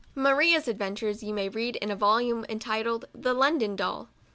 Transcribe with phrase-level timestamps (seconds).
[0.15, 4.09] Maria's adventures you may read in a volume entitled" The London Doll."